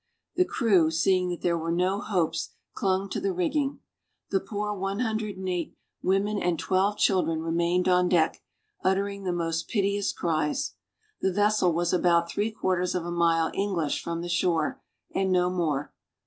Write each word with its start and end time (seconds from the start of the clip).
The 0.35 0.45
crew 0.45 0.89
seeing 0.89 1.29
that 1.29 1.41
there 1.43 1.59
were 1.59 1.71
no 1.71 1.99
hopes, 2.01 2.55
clung 2.73 3.07
to 3.11 3.21
the 3.21 3.31
rigging. 3.33 3.81
The 4.31 4.39
poor 4.39 4.73
108 4.73 5.75
women 6.01 6.39
and 6.39 6.57
12 6.57 6.97
children 6.97 7.43
remained 7.43 7.87
on 7.87 8.09
deck, 8.09 8.41
uttering 8.83 9.25
the 9.25 9.31
most 9.31 9.67
piteous 9.67 10.11
cries. 10.11 10.73
The 11.21 11.31
vessel 11.31 11.71
was 11.71 11.93
about 11.93 12.31
three 12.31 12.49
quarters 12.49 12.95
of 12.95 13.05
a 13.05 13.11
mile 13.11 13.51
English 13.53 14.03
from 14.03 14.23
the 14.23 14.27
shore, 14.27 14.81
and 15.13 15.31
no 15.31 15.51
more. 15.51 15.93